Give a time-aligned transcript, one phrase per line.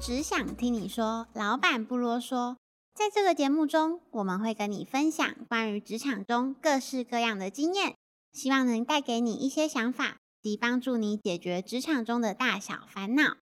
[0.00, 2.56] 只想听你说，老板不啰嗦。
[2.94, 7.96] 在这个节目中，我们会跟你分享关于职场中各式各样的经验，
[8.32, 13.38] 希望能带给你一些想法，及帮助你解决职场中的大小烦恼。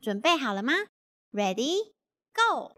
[0.00, 0.72] 准备好了吗
[1.32, 1.76] ？Ready,
[2.34, 2.72] go！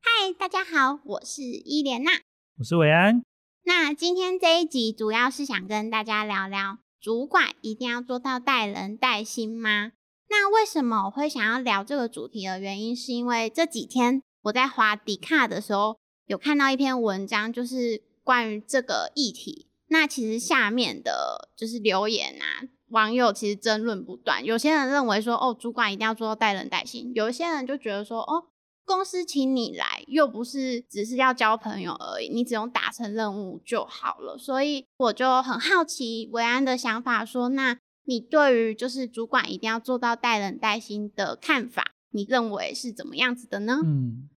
[0.00, 2.12] 嗨，大家好，我是伊莲娜，
[2.58, 3.22] 我是伟安。
[3.64, 9.90] 那今天这一集主要是想跟大家聊聊，主管一定要做到带人带心吗？
[10.30, 19.66] 那为什么我会想要聊这个主题的原因，是因为这几天我在滑迪卡的时候，有看到一篇文章，就是关于这个议题。
[19.88, 24.44] 那其实下面的就是留言啊，网友其实争论不断。
[24.44, 28.44] 有些人认为说，哦，主管一定要做到带人带心；有一些人就觉得说，哦。
[28.84, 34.36] 公司请你来，又不是只是要交朋友而已，你只用达成任务就好了。
[34.36, 43.78] 所以我就很好奇维安的想法，说那你对于就是主管一定要做到带人带心的看法，你认为是怎么样子的呢？
[43.84, 44.28] 嗯，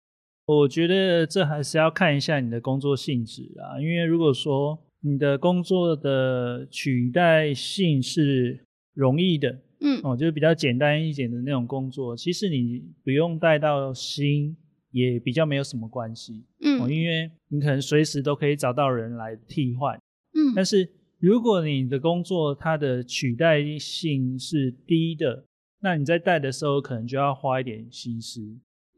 [0.45, 9.64] 我觉得这还是要看一下你的工作性质啊，因为如果说你的工作的取代性是容易的。
[9.79, 14.55] 嗯，哦，就是比较简单一点的那种工作，其实你不用带到心，
[14.91, 16.43] 也比较没有什么关系。
[16.61, 19.95] 嗯，哦，因为你可能随时都可以找到人来替换。
[20.33, 25.45] 嗯，但是如果你的工作它的取代性是低的，
[25.81, 28.41] 那你在带的时候可能就要花一点心思，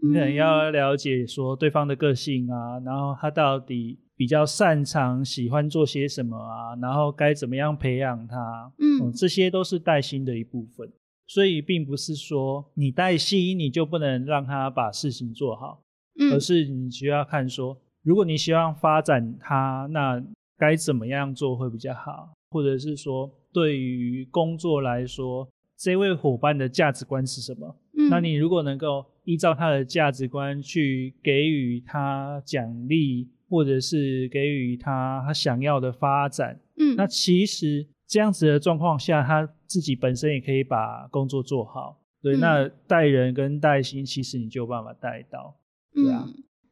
[0.02, 4.00] 你可能要了解说对方的个性啊，然后他到底。
[4.18, 10.92] 比较擅长喜欢做些什么啊，然后该怎么样培养他，嗯，这些都是带薪的一部分。
[11.28, 15.84] 所以并不是说你带薪你就不能让他把事情做好，
[16.20, 20.24] 嗯，而是你需要看说，如果你希望发展他，那
[20.58, 27.76] 该怎么样做会比较好，或者是说对于工作来说，这位伙伴的价值观是什么？
[27.96, 33.30] 嗯，那你如果能够依照他的价值观去给予他奖励。
[33.50, 42.02] 或者是给予他他想要的发展，嗯，那其实这样子的状况下，他自己本身也可以把工作做好。
[42.22, 45.56] 对，那带人跟带薪，其实你就有办法带到，
[45.94, 46.28] 对啊。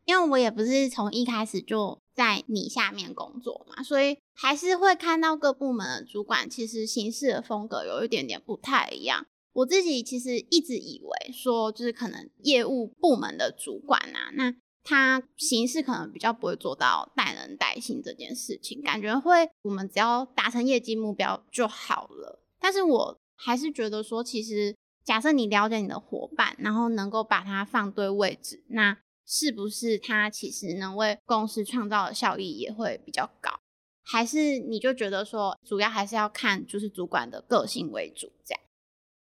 [0.06, 9.26] 因为我也不是从一开始就在你下面工作嘛，所以还是会看到各部门的主管其实行事的风格有一点点不太一样。
[9.54, 14.54] 我自己其实一直以为说，就是可能业务部门的主管啊，那。
[14.86, 22.40] 他形式可能比较不会做到带人带心这件事情，感觉会我们只要达成业绩目标就好了。
[22.60, 33.60] 但是我还是觉得说，其实假设你了解你的伙伴，然后能够把它放对位置，那是不是他其实能为公司创造的效益也会比较高？
[34.04, 38.62] 还是你就觉得说，主要还是要看就是主管的个性为主这样？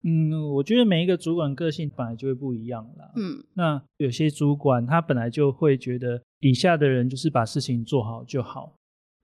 [0.06, 3.12] 嗯，我觉得每一个主管个性本来就会不一样啦。
[3.16, 8.76] 嗯，那有些主管他本来就会觉得底下的人就是把事情做好就好。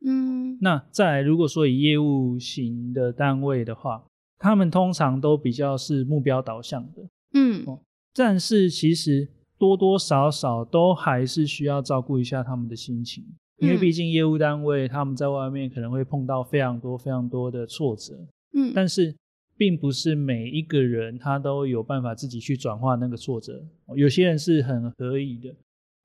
[0.06, 4.02] 嗯，那再来，如果说以业务型的单位的话，
[4.38, 7.10] 他们通常都比较是目标导向的。
[7.34, 7.66] 嗯，
[8.16, 13.26] 但是其实多多少少都还是需要照顾一下他们的心情，
[13.58, 18.14] 因为毕竟业务单位他们在外面可能会碰到非常多非常多的挫折。
[18.54, 19.14] 嗯，但是。
[19.60, 23.62] 并不是每一个人他都有办法自己去转化那个挫折，
[23.94, 25.54] 有些人是很可以的，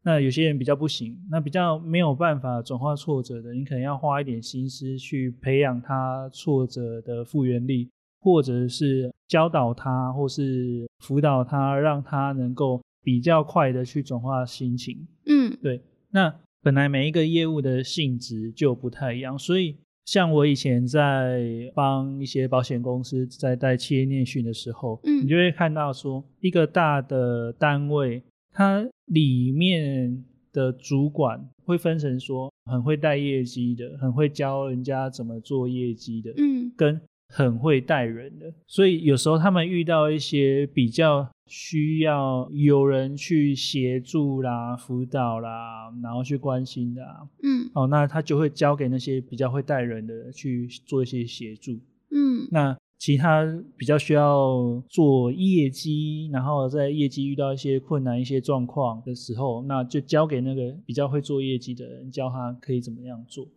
[0.03, 7.89] 那有些人比较不行，那比较没有办法转化挫折的，你可能要花一点心思去培养他挫折的复原力，
[8.21, 15.07] 或者是教导他，或是辅导他，让他能够比较快的去转化心情。
[15.27, 15.81] 嗯，对。
[16.11, 19.77] 那本来每一个业务的性质就不太一样，所以。
[20.05, 28.23] 像我以前在帮一些保险公司在带企业念训的时候，嗯，你就会看到说，一个大的单位，
[28.53, 37.01] 它里面的主管会分成说，很会带业绩的，很会教人家怎么做业绩的，嗯，跟。
[37.37, 47.03] 很会带人的，所以有时候他们遇到一些比较需要有人去协助啦、辅导啦，然后去关心的，
[47.43, 51.73] 嗯，哦，那他就会交给那些比较会带人的去做一些协助，
[52.13, 53.45] 嗯，那其他
[53.77, 63.49] 比较需要做业绩，然后在业绩遇到一些困难、一些状况的时候，那就交给那个比较会做业绩的人，教他可以怎么样做。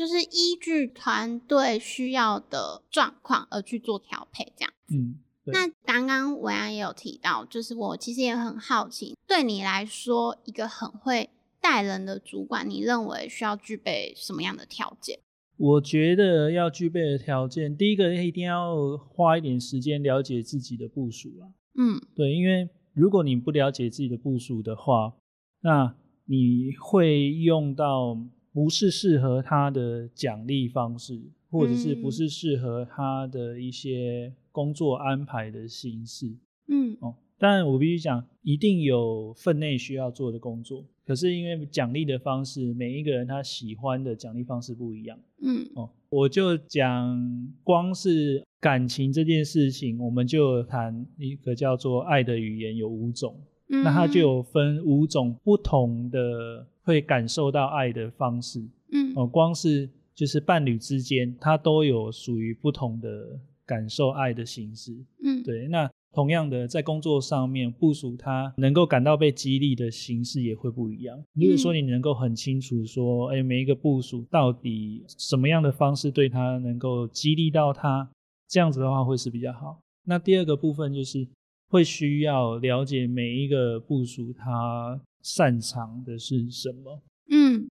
[0.00, 4.72] 就是依据团队需要的状况而去做调配，这样。
[4.90, 11.28] 嗯，那刚刚文安也有提到，就是我其实也很好奇，对你来说，一个很会
[11.60, 15.18] 带人的主管，你认为需要具备什么样的条件？
[15.58, 21.46] 我觉得要具备的条件，第一个一定要花一点时间了解自己的部署啦。
[21.76, 25.12] 嗯，对，因为如果你不了解自己的部署的话，
[25.60, 25.94] 那
[26.24, 28.16] 你会用到
[28.52, 31.20] 不是适合他的奖励方式，
[31.50, 36.34] 或者是不是适合他的一些工作安排的形式。
[36.68, 37.14] 嗯，哦。
[37.38, 40.84] 当然，我必须讲，一定有分内需要做的工作。
[41.06, 45.18] 可是因为奖励的方式，每一个人他喜欢的奖励方式不一样。
[45.40, 47.18] 嗯，哦，我就讲，
[47.64, 53.34] 光是感情这件事情，我们就谈一个叫做爱的语言有五种。
[53.70, 58.60] 嗯，那它就有分五种不同的会感受到爱的方式。
[58.90, 64.92] 嗯，哦，光是就是伴侣之间，它都有属于不同的感受爱的形式。
[65.22, 65.88] 嗯，对，那。
[66.12, 71.16] 同样的，在工作上面部署，他能够感到被激励的形式也会不一样。
[71.34, 78.10] 如果说你能够很清楚说，哎，每一个部署到底什么样的方式对他能够激励到他，
[78.48, 79.78] 这样子的话会是比较好。
[80.04, 81.24] 那第二个部分就是
[81.68, 87.02] 会需要了解每一个部署他擅长的是什么。
[87.30, 87.68] 嗯。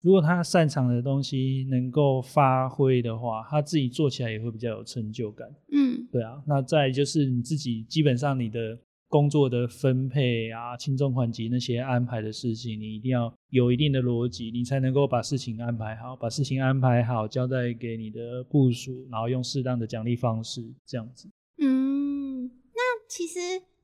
[0.00, 5.48] 如果他擅长的东西能够发挥的话，他自己做起来也会比较有成就感。
[5.70, 6.42] 嗯，对啊。
[6.44, 8.76] 那再就是你自己，基本上你的
[9.06, 21.30] 工作的分配啊、轻重缓急那些安排的事情，你一定要有一定的逻辑，你才能够把事情安排好，把事情安排好，交代给你的部署，然后用适当的奖励方式这样子。
[21.58, 23.38] 嗯，那其实。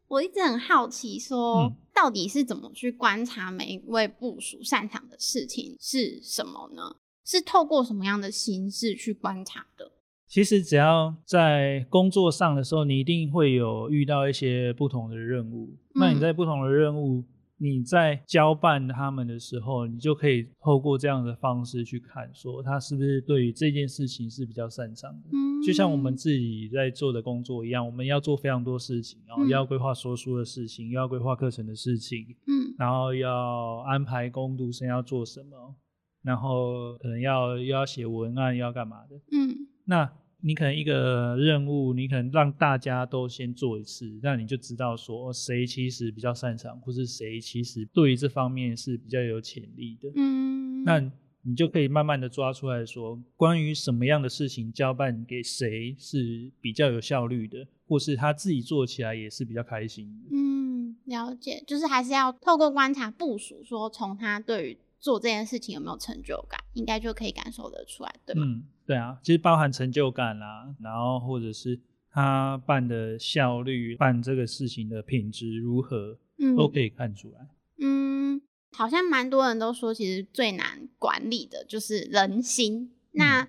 [0.08, 6.96] 我一直很好奇，说到底是怎么去观察每一位部署擅长的事情是什么呢？
[7.24, 9.92] 是透过什么样的形式去观察的？
[10.26, 15.76] 其实只要在工作上的时候，你一定会有遇到一些不同的任务。
[15.94, 17.24] 那你在不同的任务。
[17.60, 25.28] 你在交办他们的时候，你就可以透过这样的方式去看，说他是不是对于这件事情是比较擅长的。
[25.32, 35.74] 嗯，就像我们自己在做的工作一样，我们要做非常多事情，然后要规划说书的事情，又要规划课程的事情，嗯，然后要安排工读生要做什么，
[36.22, 40.10] 然后可能要又要写文案，要干嘛的，嗯，那。
[40.40, 50.08] 你可能一个任务，你可能让大家都先做一次，那你就知道说谁其实比较擅长，或是谁其实对于这方面是比较有潜力的。
[50.14, 51.00] 嗯，那
[51.42, 60.36] 你就可以慢慢的抓出来说，关于什么样的事情交办给谁是比较有效率的，或是他自己做起来也是比较开心的。
[60.36, 68.42] 嗯，了解，就是还是要透过观察部署，说从他对于做这件事情有没有成就感，应该就可以感受得出来，对吗？
[68.44, 68.64] 嗯。
[68.86, 71.78] 对啊，其实包含成就感啦，然后或者是
[72.10, 77.46] 他办的效率、办这个事情的品质如何，嗯，都可以看出来。
[77.80, 78.40] 嗯，
[78.72, 82.94] 好像蛮多人都说，其实最难管理的就是人心。
[83.12, 83.46] 那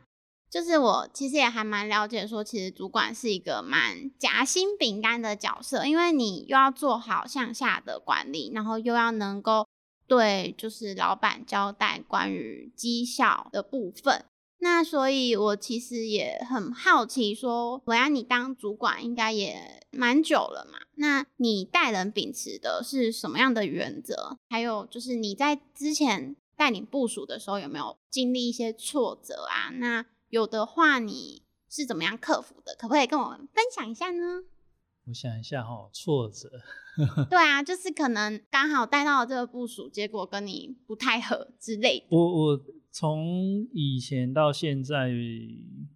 [0.49, 9.65] 就是我其实也还蛮了解，说其实主管是一个蛮夹心饼干的角色，因为你又要做好向下的管理，然后又要能够
[10.09, 14.25] 对就是老板交代关于绩效的部分。
[14.61, 20.79] 那所以，我其实也很好奇，说，我要你当主管，应该也蛮久了嘛。
[20.95, 24.37] 那你带人秉持的是什么样的原则？
[24.49, 29.69] 还有就是你在之前带领部署的时候，有没有经历一些挫折啊？
[29.75, 32.75] 那有的话，你是怎么样克服的？
[32.77, 34.43] 可不可以跟我分享一下呢？
[35.05, 36.49] 我想一下哈，挫折。
[37.29, 42.05] 对啊，就是可能刚好带到了这个部署，结果跟你不太合之类的。
[42.09, 42.61] 我我。
[42.91, 45.11] 从以前到现在，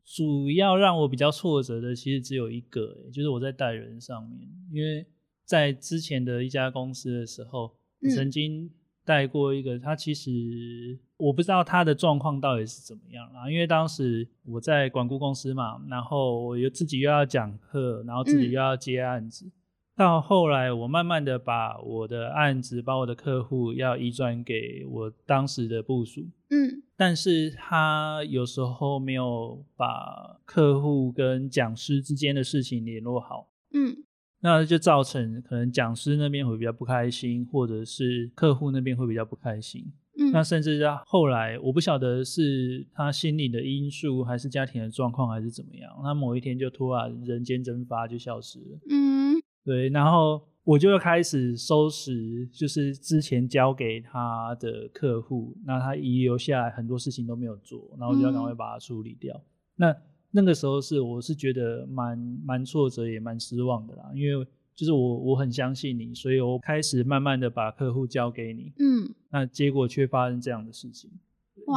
[0.05, 4.47] 主要让我比较挫折的，其实只有一个，就是我在带人上面。
[4.71, 5.03] 因为
[5.43, 7.75] 在之前的一家公司的时候，
[8.15, 8.69] 曾经
[9.03, 13.49] 带过一个，他其实我不知道他的状况到底是怎么样啊。
[13.49, 19.51] 因为当时我在管顾公司嘛，然后我又自己又要讲课，然后自己又要接案子。
[19.95, 34.03] 到后来，我慢慢的把我的案子、把我的客户要移转给我当时的部署，嗯，但是他有时候没有把客户跟讲师之间的事情联络好，嗯，
[34.39, 39.85] 那就造成可能讲师那边会比较不开心，或者是客户那边会比较不开心，
[40.17, 49.41] 嗯，那甚至到后来，我不晓得是他心理的因素，还是家庭的状况，还是怎么样，他某一天就突然人间蒸发，就消失了，嗯。
[49.65, 59.41] 对，然后我就开始收拾，就是之前交给他的客户，那他遗留下来很多事情都没有做，然后我就要赶快把它处理掉。
[59.77, 59.95] 那
[60.31, 71.11] 那个时候是我是觉得蛮蛮挫折，也蛮失望的啦，因为就是我我很相信你，所以我开始慢慢的把客户交给你，嗯，那结果却发生这样的事情。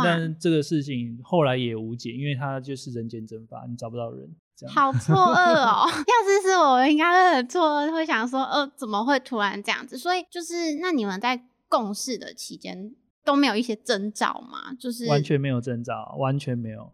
[0.03, 5.87] 但这个事情后来也无解，因为他就是人间蒸发，你找不到人，这样好错愕哦。
[5.87, 9.97] 要是是我，应该会很错愕，会想说，呃，怎么会突然这样子？
[9.97, 12.93] 所以就是，那你们在共事的期间
[13.25, 14.75] 都没有一些征兆吗？
[14.75, 16.91] 就是完全没有征兆，完全没有。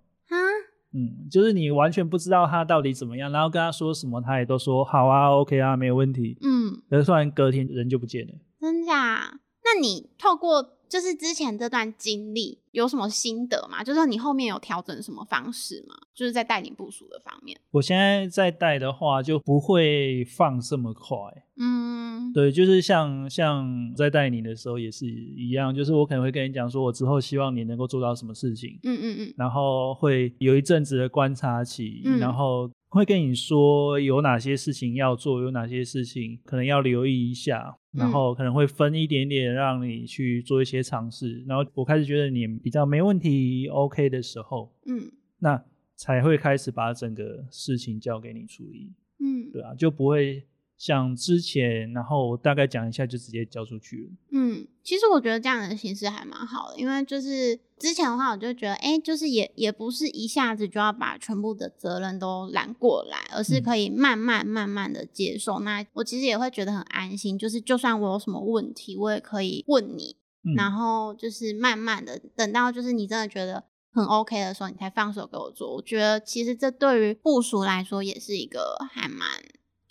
[0.95, 6.37] 嗯，就是你完全不知道他到底怎么样，然后跟他说什么，他也都说好啊，OK 啊，没有问题。
[6.43, 9.41] 嗯，可是突然隔天人就不见了，真假？
[9.65, 13.83] 那你透过就是之前这段经历有什么心得吗？
[13.83, 15.95] 就是说你后面有调整什么方式吗？
[16.15, 17.59] 就是在带领部署的方面。
[17.71, 21.17] 我现在在带的话就不会放这么快。
[21.57, 28.79] 嗯，对，就是像像在带你的时候也是一样，就是我可能会跟你讲说，我之后希望你能够做到什么事情。
[28.83, 29.35] 嗯嗯嗯。
[29.39, 32.71] 然后会有一阵子的观察期，然后。
[32.95, 45.63] 会跟你说有哪些事情要做，有哪些事情可能要留意一下，然后可能会分一点点让你去做一些尝试，然后我开始觉得你比较没问题，OK 的时候，嗯，那
[45.97, 50.45] 才会开始把整个事情交给你处理，嗯，对啊，就不会。
[50.83, 54.11] 像之前，然后大概讲一下，就直接交出去了。
[54.33, 65.61] 嗯，其实我觉得这样的形式还蛮好的，因为就是之前的话，我就觉得，哎，就是也也不是一下子就要把全部的责任都揽过来，而是可以慢慢慢慢的接受。
[65.61, 70.17] 那我其实也会觉得很安心，就是就算我有什么问题，我也可以问你，
[70.57, 73.63] 然后就是慢慢的等到就是你真的觉得
[73.93, 75.77] 很 OK 的时候，你才放手给我做。
[75.77, 79.29] 我觉得其实这对于部署来说也是一个还蛮。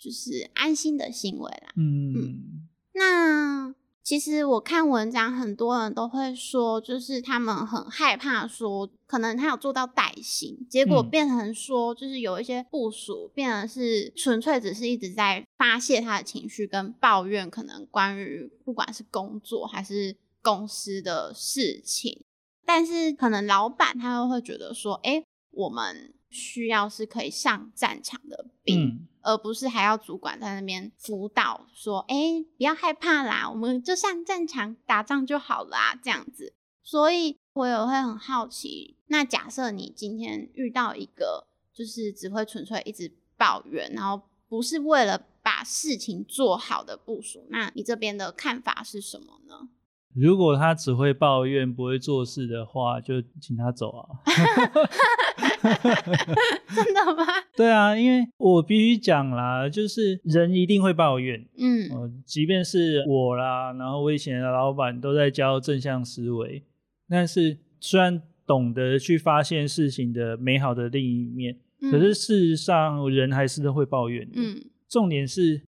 [0.02, 1.72] 就是安心的行为啦。
[1.76, 22.24] 嗯，那其实我看文章，很多人都会说，就是他们很害怕说，可能他有做到带薪，结果变成说，就是有一些部署变成是纯粹只是一直在发泄他的情绪跟抱怨，可能关于不管是工作还是公司的事情，
[22.66, 26.12] 但是可能老板他又会觉得说，哎，我们。
[26.32, 36.54] 需要是可以上战场的兵，而不是还要主管在那边辅导说：“哎，不要害怕啦，我们就上战场打仗就好啦。”这样子。
[36.82, 49.68] 所以我也会很好奇，那假设你今天遇到一个就是只会纯粹一直抱怨，然后不是为了把事情做好的部署，那你这边的看法是什么呢？
[50.14, 54.08] 如果他只会抱怨不会做事的话，就请他走啊！
[56.74, 57.24] 真的吗？
[57.56, 66.62] 对啊，因为我必须讲啦，就是人一定会抱怨，嗯，即便是我啦，然后我以前的老板都在教正向思维，
[67.08, 71.56] 但是虽然懂得去发现事情的美好的另一面，
[71.90, 75.62] 可是事实上人还是都会抱怨，嗯，重点是。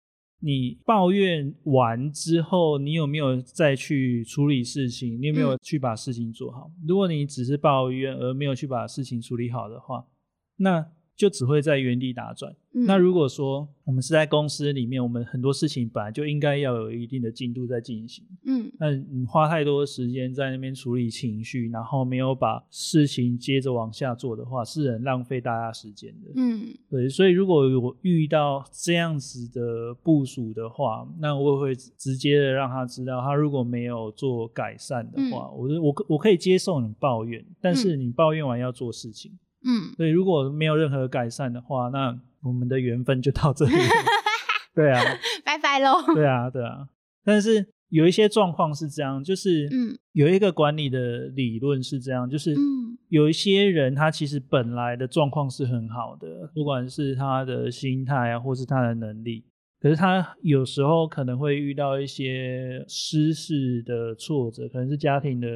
[0.43, 5.21] 你抱怨完之后，你有没有再去处理事情？
[5.21, 6.71] 你有没有去把事情做好？
[6.87, 10.07] 如果你只是抱怨而没有去把事情处理好的话，
[10.57, 10.87] 那。
[11.17, 12.55] 就只会在原地打转。
[12.75, 18.25] 那如果说我们是在公司里面，我们很多事情本来就应该要有一定的进度在进行。
[18.47, 26.31] 嗯，那你花太多时间在那边处理情绪，然后没有把事情接着往下做的话，是很浪费大家时间的。
[26.35, 27.07] 嗯，对。
[27.11, 39.31] 所以如果我遇到这样子的部署的话，那我会直接的让他知道，他如果没有做改善的话，我我我可以接受你抱怨，但是你抱怨完要做事情。
[39.33, 39.39] 嗯，
[39.97, 43.73] 所以如果没有任何改善的话，那我们的缘分就到这里。
[44.75, 45.01] 对啊，
[45.45, 46.03] 拜拜喽。
[46.15, 46.89] 对啊，对啊。
[47.25, 59.45] 但是有一些状况是这样，就是嗯，有一个管理的理论是这样，就是嗯，有一些人他其实本来的状况是很好的，不管是他的心态啊，或是他的能力，
[59.79, 65.49] 可是他有时候可能会遇到一些失事的挫折，可能是家庭的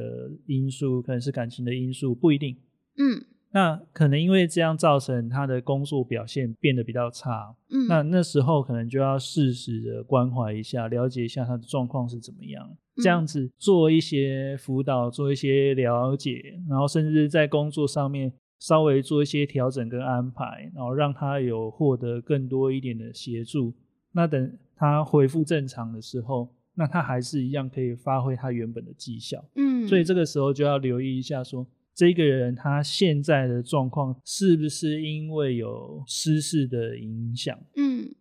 [0.45, 2.55] 因素，可能是感情的因素，不一定。
[2.97, 3.25] 嗯。
[3.51, 23.73] 那可能因为这样造成他的工作表现变得比较差，嗯，那那时候可能就要适时的关怀一下，了解一下他的状况是怎么样，这样子做一些辅导，做一些了解，然后甚至在工作上面稍微做一些调整跟安排，然后让他有获得更多一点的协助。
[24.11, 31.65] 那等他恢复正常的时候，那他还是一样可以发挥他原本的绩效，嗯，所以这个时候就要留意一下说。
[31.97, 37.57] 这个人他现在的状况是不是因为有失事的影响？
[37.75, 38.13] 嗯，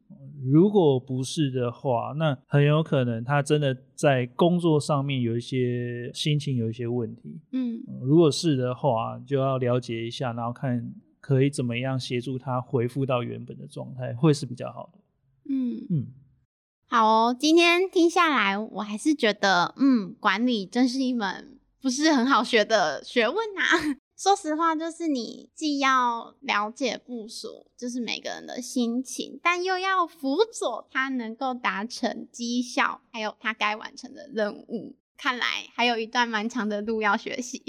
[0.42, 7.38] 如果不是的话，那很有可能他真的在工作上面有一些心情有一些问题。
[7.52, 15.00] 嗯，如果是的话，就要了解一下，然后看可以怎么样协助他恢复到原本的状态，会是比较好的。
[15.50, 16.06] 嗯嗯，
[16.88, 21.55] 好哦，今天听下来，我还是觉得，嗯，管理真是一门。
[21.80, 23.98] 不是很好学的学问啊。
[24.16, 34.96] 说实话，就是你既要了解部署，就是每个人的心情，但又要辅佐他能够达成绩效，还有他该完成的任务。
[35.18, 37.62] 看来还有一段蛮长的路要学习，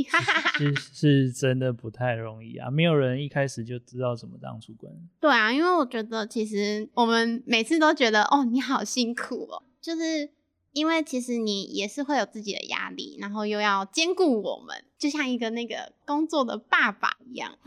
[0.58, 2.70] 是是真的不太容易啊！
[2.70, 4.92] 没有人一开始就知道怎么当主管。
[5.20, 10.30] 对啊，因为我觉得其实我们每次都觉得哦，你好辛苦哦，就是
[10.78, 17.58] 因为其实你也是会有自己的压力，然后又要兼顾我们，就像一个那个工作的爸爸一样。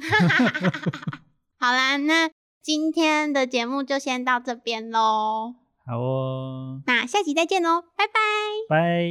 [1.59, 2.31] 好啦，那
[2.63, 5.57] 今天的节目就先到这边喽。
[5.85, 8.21] 好哦，那下期再见喽，拜拜，
[8.69, 9.11] 拜。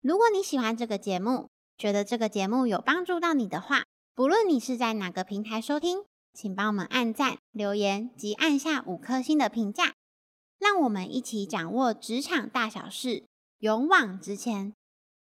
[0.00, 3.82] 如果你喜欢这个节目，觉得这个节目有帮助到你的话，
[4.14, 9.94] 不论你是在哪个平台收听，请帮我们按赞、留言及按下五颗星的评价，
[10.58, 13.24] 让我们一起掌握职场大小事，
[13.58, 14.72] 勇往直前。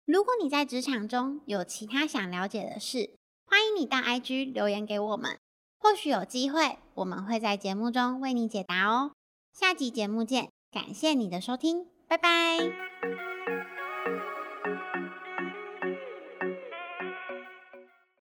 [0.05, 3.11] 如果你在职场中有其他想了解的事，
[3.45, 5.37] 欢迎你到 IG 留言给我们，
[5.77, 9.11] 或许有机会我们会在节目中为你解答哦。
[9.53, 13.36] 下集节目见，感谢你的收听，拜拜。